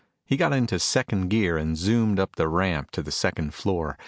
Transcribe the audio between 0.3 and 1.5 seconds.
got into second